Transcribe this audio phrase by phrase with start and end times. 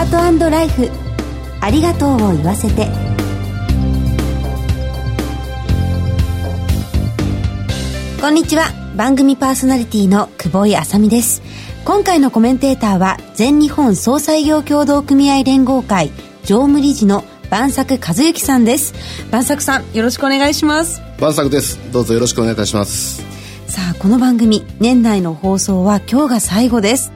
[0.00, 0.88] ハートライフ。
[1.60, 2.88] ありがとうを言わせて。
[8.18, 8.64] こんにちは。
[8.96, 11.42] 番組パーソナリティの久保井あさみです。
[11.84, 16.10] 今回のコメンテーターは全日本総裁業協同組合連合会
[16.44, 18.94] 常務理事の晩作和之さんです。
[19.30, 21.02] 晩作さんよろしくお願いします。
[21.20, 21.78] 晩作です。
[21.92, 23.22] どうぞよろしくお願いいたします。
[23.66, 27.12] さあこの番組年内の放送は今日が最後です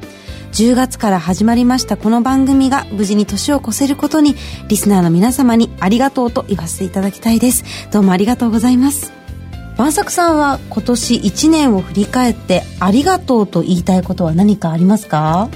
[0.55, 4.37] 10月から始まりましたこの番組が無事に年を越せることに
[4.69, 9.12] リスナーの皆様にありがとうと言わせていただきたいですどうもありがとうございます
[9.77, 15.48] 晩作さんは今年1年を振り返ってありがとうと言いたいことは何かありますか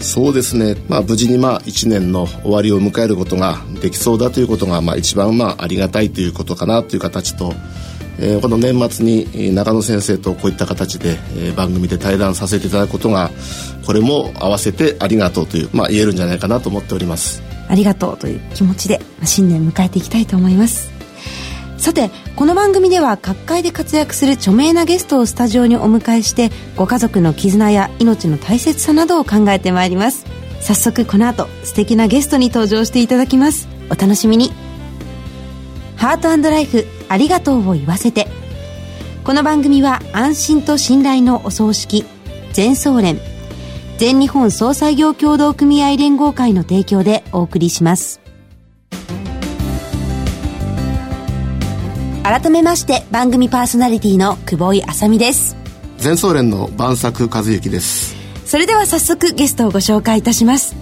[0.00, 7.54] そうですね、まあ、無事にまあ1年の終わりを迎えることができそうだということがまあ一番まあありがたいということかなという形と、
[8.18, 13.30] えー、この年末に中野先生とこういった形で、えー、番組で対談させていただくことが
[13.86, 17.42] これも合わせてありがとうという、まあ、言えるんじゃないかなと思っております。
[17.68, 20.90] ありがとうという気持ちで新年迎えていきたいと思います。
[21.78, 30.24] さてこの番組では各界で活躍する著名なゲストをスタジオにお迎えしてご家族の絆や命の大切さなどを考えてまいります。
[30.60, 33.68] 早速この後素敵なゲストに登場していただきます。
[33.90, 34.52] お楽しみに。
[35.96, 38.26] ハートライフありがとうを言わせて。
[39.22, 42.06] この番組は安心と信頼のお葬式
[42.52, 43.20] 全総連
[43.98, 48.20] 全日本総裁業協同組合連合会の提供でお送りします。
[52.24, 55.54] 改めまして番組パーソナリティの久保井あさみです。
[55.98, 58.16] 全総連の晩作和之です。
[58.46, 60.81] それでは早速ゲストをご紹介いたします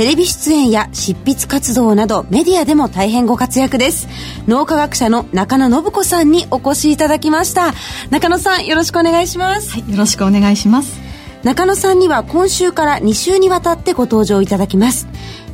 [0.00, 4.08] テレビ出演や執筆活動などメディアでも大変ご活躍です。
[4.48, 7.74] 脳科学者の中野信子さんにお越しいただきました。
[8.08, 10.98] 中野さんよろしくお願いします、はい、よろしくお願いします。
[11.42, 15.06] 中野さんには今週から2週にわたってご登場いただきます。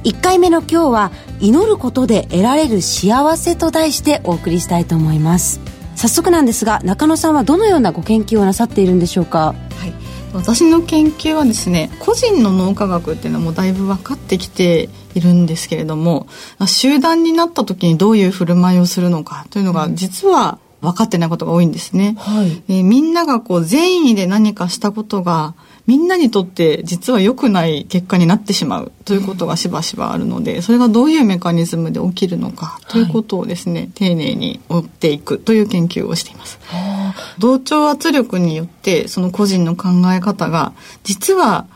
[0.05, 5.61] 1回目の今日は祈ることで得られる幸せと題してお送りしたいと思います。
[5.97, 9.57] 早速なんですが中野さんはどのようなご研究をなさっているんでしょうか？
[9.81, 16.27] はい私の研究はですね個人の脳科学っていうのもだいぶ分かってきているんですけれども
[16.67, 25.55] 集団になった時にどういう振る舞いをするのかというのが実は分かってないことが多いんですね、はい、えー、みんながこう善意で何かしたことが
[25.87, 36.59] みんなにとって実は良くない結果になってしまうということがしばしばあるので、それがどういうメカニズムで起きるのかということをですね、はい、丁寧に追っていくという研究をしています。
[37.39, 40.73] 同調圧力によってその個人の考え方が
[41.05, 41.67] 実は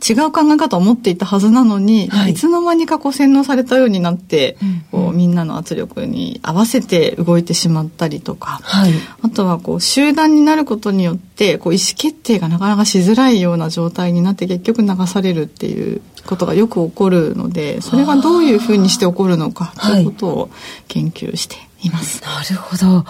[0.00, 8.92] 違う考え方を持っていたはずなのに、はい、いつの間にかこう洗脳されたようになって、うん、こうみんなの圧力に合わせて動いてしまったりとか、はい、
[9.22, 20.50] あとはこう集団になることによってこう意思決定がなかなかしづらいような状態になって結局流されるっていうことがよく起こるのでそれがどういうふうにして起こるのかということを
[20.88, 22.24] 研究しています。
[22.24, 23.04] はい、なるほど。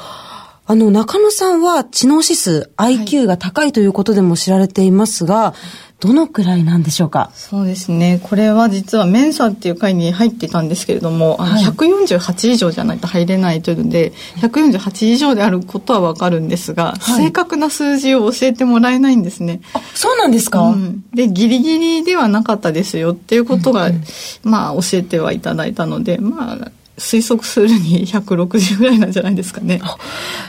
[0.71, 5.53] あの、中野さんは知能指数 IQ が高いということでも知られていますが、
[5.99, 7.33] どのくらいなんでしょうか？
[7.35, 8.21] そうですね。
[8.23, 19.63] これは実はメンサっていう会に入ってたんですけれども、あの148以上じゃないと入れないというので、148以上であることはわかるんですが、はい、正確な数字を教えてもらえないんですね。
[19.75, 24.03] あ、そうなんですか、うん、で、ギリギリではなかったですよっていうことが、うんうん、
[24.45, 26.71] まあ教えてはいただいたので、まあ、
[27.01, 29.81] 推測するに160ぐらいなんじゃないですかね。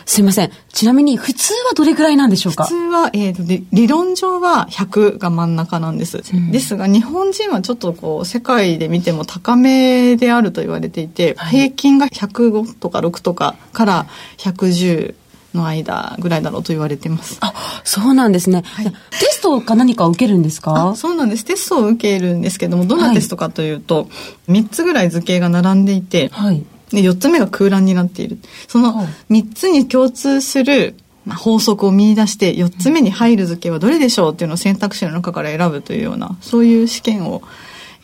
[0.05, 0.51] すいません。
[0.71, 2.65] ちなみに普通はどれぐらいなんでしょうか？
[2.65, 6.21] 普通は、えーと、理論上は100が真ん中なんです。
[6.33, 14.07] うん、ですが日本人はちょっとこう世界で見ても高めであると言われていて、はい、平均が105とか6とかから
[14.37, 15.15] 110
[15.53, 17.37] の間ぐらいだろうと言われてます。
[17.41, 17.53] あ、
[17.83, 18.63] そうなんですね。
[18.65, 18.93] はい、テ
[19.31, 20.93] ストか何か受けるんですか？
[20.95, 21.45] そうなんです。
[21.45, 24.03] テストを受けるんですけども、どんなテストかというと、は
[24.47, 28.39] い、3つぐらい図形が並んでいて、はい、で4つ目が空欄になっている。
[28.67, 37.43] その3つに共通するまあ、法則を見出して4つ目に入る図形はどれでしょうっていうのを選択肢の中から選ぶというようなそういう試験を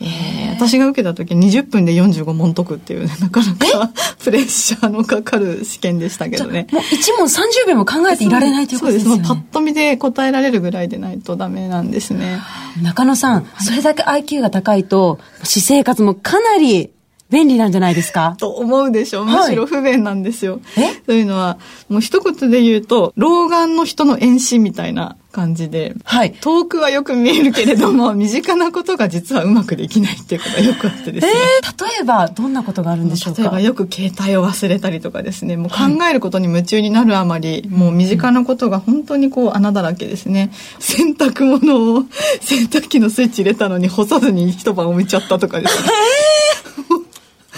[0.00, 3.90] えー、私が受けた時20分で45問解くっていう、ね、なかなか
[4.28, 6.66] プレッシャーのかかる試験でしたけどね。
[6.70, 9.10] もう1問30秒も考えていられないということですね。
[9.10, 9.28] そうです。
[9.28, 12.38] パッと見で答えられるぐらいでないとダメなんですね。
[12.82, 16.90] 中野さん、それだけ IQ が高いと、私生活もかなり
[17.30, 18.34] 便利なんじゃないですか？
[18.40, 19.24] と思うでしょう。
[19.26, 20.60] むしろ不便なんですよ。
[20.76, 20.94] え？
[21.06, 21.58] というのは、
[21.88, 26.34] もう一言で言うと、老眼の人の遠視みたいな感じで、はい。
[26.40, 31.32] 遠くはよく見えるけれども、 身近なことが実はうまくできないっていうことがよくあってですね。
[31.32, 33.42] えー、例えば、どんなことがあるんでしょうか？
[33.42, 35.76] 例えばよく携帯を忘れたりとかですね、もう考
[36.08, 40.50] えることに夢中になるあまり、もう身近なことが本当にこう穴だらけですね。
[40.80, 42.04] 洗濯物を
[42.40, 45.88] 洗濯機のスイッチ入れたのに干さずに一晩置いちゃったとかですね。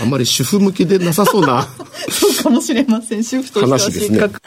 [0.01, 1.67] あんまり主婦向きでなさそうな
[2.11, 3.25] そうかもしれません。
[3.25, 4.41] 主婦としては話ですね失格。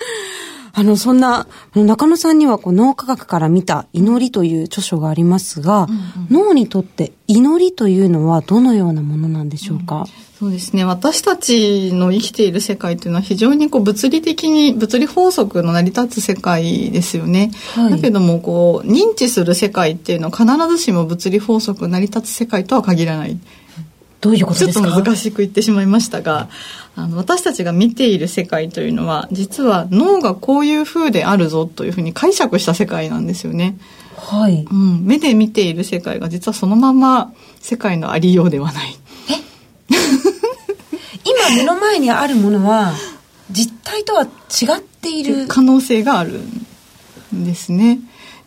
[0.75, 1.45] あの、そんな、
[1.75, 5.87] 中野さんにはこう脳科学から見た祈りという著書がありますが、
[6.31, 10.07] 脳にとって祈りというのはどのようなものなんでしょうか、
[10.39, 10.83] そうですね。
[10.83, 17.51] 私たちの生きている世界というのは非常にこう物理的に、物理法則の成り立つ世界ですよね。
[17.75, 23.37] はいだけども、こう、認知する世界っていうのは必ずしも物理法則成り立つ世界とは限らない。
[24.23, 26.47] どういうことちょっとですか難しく言ってしまいましたが、
[26.95, 33.75] あの、私たちが見ている世界というのは、実は脳がこういう風であるぞというふうに解釈した世界なんですよね。
[34.15, 34.65] はい。
[34.69, 35.05] うん。
[35.05, 38.95] 目で見ている世界が実はそのまま世界のありようではない。
[41.25, 42.93] 今目の前にあるものは、
[43.51, 44.27] 実体とは違
[44.77, 45.47] っている？
[45.47, 46.39] 可能性がある
[47.35, 47.99] んですね。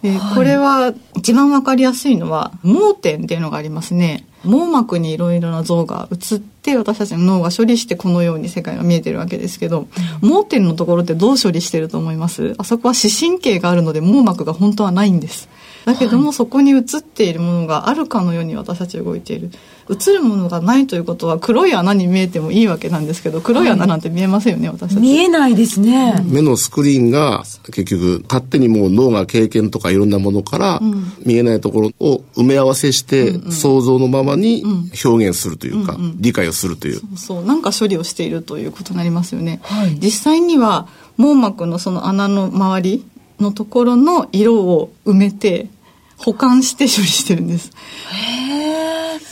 [0.02, 4.24] で、これは一番わかりやすいのは盲点っていうのがありますね。
[4.46, 9.86] 網膜にいろいろな像が映って私たちの脳が処理してこのように世界が見えてるわけですけど、
[10.20, 12.54] 盲点のところってどう処理してると思います？
[12.58, 15.48] あそこは視神経があるので網膜が本当はないんです。
[15.86, 19.50] だけども、そこに映っているものがあるかのように私たちは動いている。
[19.88, 25.00] 映るものがないということは黒い穴に見えてもいいわけなんですけど、黒い穴なんて見えませんよね、私たち。
[25.00, 26.20] 見えないですね。
[26.26, 30.80] 目のスクリーンが結局勝手にもう脳が経験とかいろんなものから
[31.24, 34.64] 見えないところを埋め合わせして想像のままに
[35.04, 37.44] 表現するというか理解をするというそう。
[37.44, 39.96] なんか処理をしているということになりますよね、はい。
[40.00, 43.06] 実際には網膜のその穴の周り
[43.38, 45.68] のところの色を埋めて
[46.16, 47.70] 保管して処理してるんです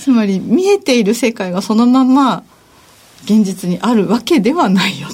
[0.02, 2.44] つまり見えている世界がそのまま
[3.24, 5.08] 現実にあるわけではないよ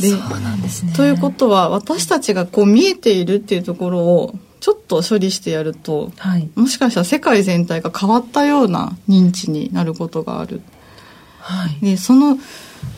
[0.00, 0.92] でそうなんですね。
[0.92, 6.48] ということは私たちがこう見えているっていうところをちょっと処理してやるとはい。
[6.54, 10.62] もしかしたら世界全体が変わったような認知になることがある
[11.48, 11.84] はい。
[11.84, 12.38] でその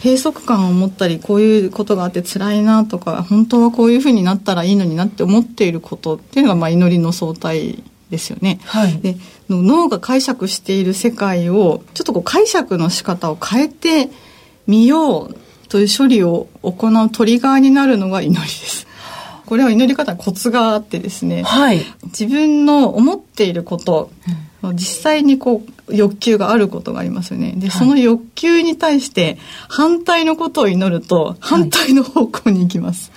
[0.02, 8.60] 閉塞感を持ったりこういうことがあって辛いなとか本当はこういうふうになったらいいのになって思っていることっていうのがまあ祈りの相対ですよね。
[8.64, 9.16] はいで
[9.48, 14.10] 脳が解釈している世界をちょっとこう解釈の仕方を変えて
[14.66, 15.36] みよう
[15.68, 18.86] という処理を行うトリガーになるのが祈りです。
[19.46, 21.84] これは祈り方にコツがあってですね、はい。
[22.04, 24.12] 自分の思っていること、
[24.74, 27.54] 実際にこう欲求があることがありますよね。
[27.56, 33.10] で、その欲求に対して反対のことを祈ると反対の方向に行きます、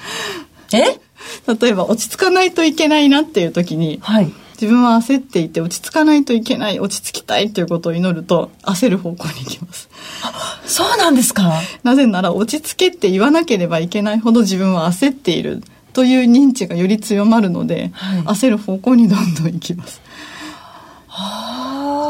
[0.73, 0.99] え？
[1.47, 4.31] 例えば落ち着かないといけないなっていう時にはい。
[4.61, 9.89] 自分は焦っていて落ち着かないといけない落ち着きたいということを祈ると焦る方向に行きます。
[10.65, 11.59] そうなんですか？
[11.83, 15.61] なぜなら落ち着けって言わなければいけないほど自分は焦っている
[15.91, 18.21] という認知がより強まるので、はい。
[18.21, 20.01] 焦る方向にどんどん行きます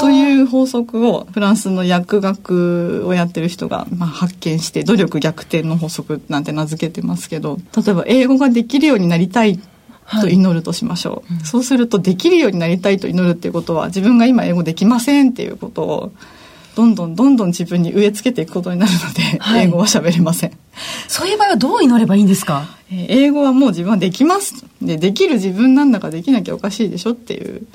[0.04, 9.60] という法則をフランスの薬学をやってる人がまあ発見して努力逆転の法則なんて名付けてますけど例えば英語ができるようになりたい
[10.22, 16.12] と祈るとしましょう、そうするとできるようになりたいと祈るっていうことは自分が今英語できませんっていうことを
[16.76, 19.66] どんどんどんどん自分に植え付けていくことになるので、はい。
[19.66, 20.58] 英語は喋れません。
[21.08, 22.66] そういう場合はどう祈ればいいんですか？
[22.92, 24.66] えー英語はもう自分はできます。
[24.82, 27.68] でできる自分なんだからできなきゃおかしいでしょっていう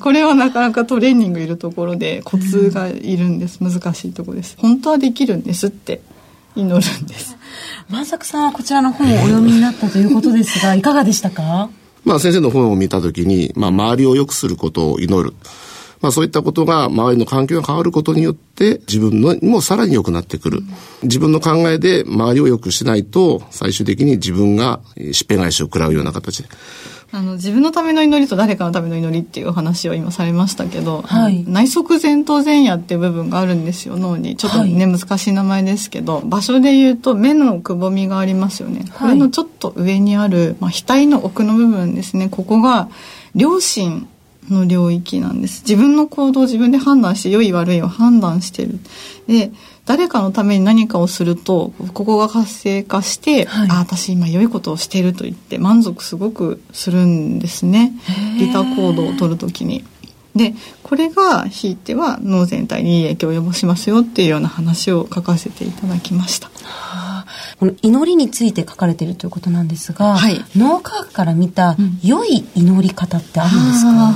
[0.00, 6.00] これはなかなかトレーニングいるところでコツがいるんです、難しいところです本当はできるんですって
[6.54, 7.36] 祈るんです
[7.90, 11.70] 万作さんはこちらの本をお読みになったということですがいかがでしたか？
[12.04, 15.34] まあ先生の本を見たときに、まあ周りを良くすることを祈る。
[16.00, 20.62] まあそういったことが周りの環境が変わることによって自分のもさらに良くなってくる。
[21.02, 26.48] 自分の考えで周りを良くしないと最終的に自分がえーしっぺ返しを食らうような形で。
[27.10, 31.42] あの自分のための祈りと誰かのための祈りっていうお話を今されましたけど、はい。
[31.48, 34.36] 内側前頭前野っていう部分があるんですよ脳に。
[34.36, 42.28] ちょっとね、難しい名前ですけど場所で言うと目のくぼみがありますよね、これのちょっと上にある、まあ、額の奥の部分ですね。
[42.28, 42.88] ここが
[43.34, 44.06] 良心
[44.50, 45.62] の領域なんです。
[45.62, 48.78] 自分の行動を自分で判断して良い悪いを判断してる。
[49.26, 49.50] で
[49.88, 53.68] 誰かのために何かをするとここが活性化して、はい。
[53.70, 57.94] あ私今良いことをしていると言って満足すごくするんですね。
[58.38, 59.86] 利他行動を取るときに。
[60.36, 60.52] で
[60.82, 66.48] これがひいては脳全体にいい影響を及ぼしますよっていうような話を書かせていただきました。
[66.48, 67.26] はあ、
[67.58, 74.14] この祈りについて書かれているということなんですが、はい、脳科学から見た良い祈り方ってあるんですか、うん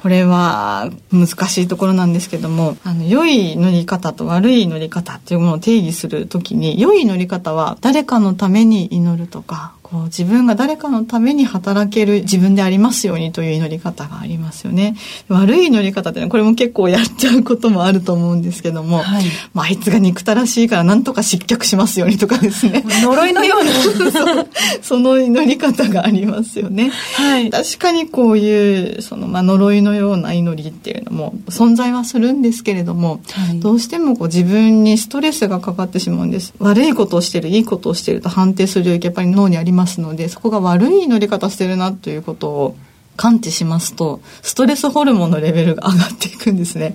[0.00, 14.94] これは難しいところなんですけども、あの、良い乗り方と悪い乗り方っていうものを定義するときに、良い乗り方は誰かのために祈るとか、こう自分が誰かのために働ける自分でありますようにという祈り方がありますよね。
[15.28, 22.84] 悪い祈り方ってこれも結構やっちゃうこともあると思うんですけども、はい、まあ、あいつが憎たらしいからなんとか失脚しますようにとかですね。
[22.86, 24.46] 呪いのような
[24.80, 26.92] その祈り方がありますよね。
[27.16, 36.54] はい、確かにこういう、その、まあ、呪いのような祈りっていうのも存在はするんですけれども、はい、どうしてもこう自分にストレスがかかってしまうんです。
[36.58, 42.76] 悪いことをしてる、いいことをしてると判定する領域やっぱり脳にありますのでそこが悪い乗り方してるなということを
[43.16, 46.94] 感知しますとストレスホルモンのレベルが上がっていくんですね。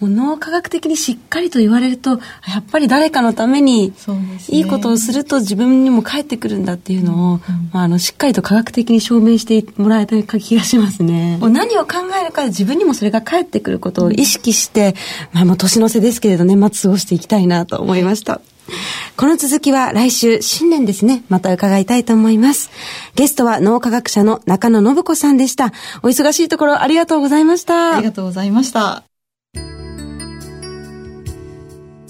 [0.00, 2.16] 脳科学的にしっかりと言われるとや
[2.58, 3.92] っぱり誰かのために
[4.48, 7.40] いいことをすると自分にも返ってくるんだっていうのを、うん
[7.72, 11.38] まあ、あのしっかりと科学的に証明してもらえた気がしますね。
[11.40, 14.94] 何を考えるか自分にもそれが返ってくることを意識して、
[15.32, 18.40] まあもう年の瀬ですけれど年末過ごしていきたいなと思いました。
[19.16, 22.70] この続きは来週新年ですね、また伺いたいと思います。
[23.14, 25.72] ゲストは脳科学者の中野信子さんでした。
[26.02, 27.96] お忙しいところありがとうございました。
[27.96, 29.04] ありがとうございました。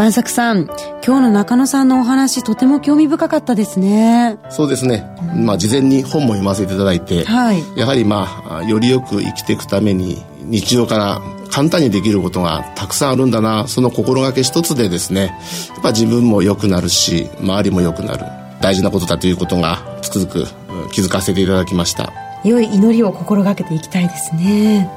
[0.00, 0.64] 万作さん
[1.04, 4.38] 今日の中野さんのお話とても興味深かったですね。
[4.48, 5.04] そうですね、
[5.36, 15.36] まあ事前に本も読ませていただいて、はい、やはりまあよりよく生きていくために日常から簡単にできることがたくさんあるんだなその心がけ一つでですね
[15.74, 18.24] やっぱ自分も良くなるし周りも良くなる
[18.62, 20.46] 大事なことだということがつくづく
[20.92, 22.10] 気づかせていただきました。
[22.42, 24.88] 良い祈りを心がけていきたいですね。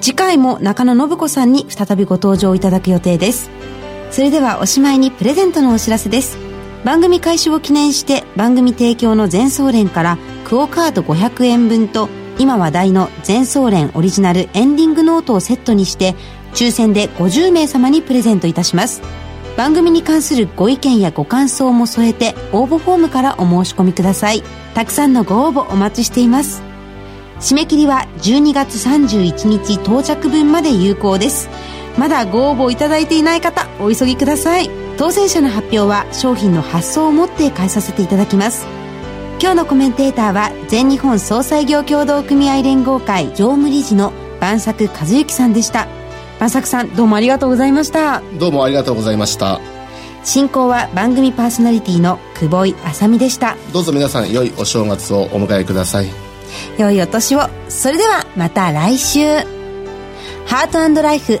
[0.00, 3.50] 次回も中野信子さんに再びご登場いただく予定です
[4.10, 6.38] それではおしまいにプレゼントのお知らせです。
[6.84, 16.14] 番組開始を記念して番組提供の全総連からクオ・カード500円分と今話題の全総連オリジナルエンディングノートをセットにして
[16.54, 19.02] 抽選で50名様にプレゼントいたします。
[19.56, 24.42] 番組に関するご意見やご感想も添えて応募フォームからお申し込みください。
[24.74, 26.62] たくさんのご応募お待ちしています。
[27.40, 31.48] 締め切りは12月31日到着分まで有効です。
[31.98, 34.70] まだご応募いただいていない方お急ぎください。
[34.96, 38.66] 当選者の発表は商品の発送をもって返させていただきます。
[39.40, 45.88] 今日のコメンテーターは全日本総裁業協同組合連合会常務理事の万作和幸さんでした。
[46.40, 48.22] 万作さんどうもありがとうございました。
[48.38, 49.60] どうもありがとうございました。
[50.24, 53.56] 進行は番組パーソナリティの久保井あさみでした。
[53.72, 56.08] どうぞ皆さん良いお正月をお迎えください。
[56.78, 57.40] 良いお年を。
[57.68, 59.20] それではまた来週。
[60.46, 61.40] ハートライフ